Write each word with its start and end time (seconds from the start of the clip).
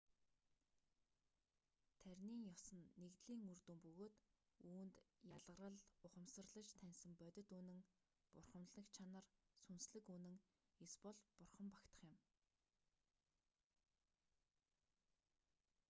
таринын 2.01 2.41
ёс 2.53 2.63
нь 2.73 2.79
нэгдэлийн 3.01 3.43
үр 3.51 3.59
дүн 3.65 3.79
бөгөөд 3.85 4.15
үүнд 4.71 4.95
ялгарал 5.35 5.75
ухамсарлаж 6.07 6.67
таньсан 6.81 7.11
бодит 7.21 7.49
үнэн 7.59 7.79
бурханлаг 8.33 8.85
чанар 8.95 9.25
сүнслэг 9.63 10.05
үнэн 10.15 10.37
эсбол 10.85 11.17
бурхан 11.37 11.67
багтах 11.73 11.95
юм 12.09 12.15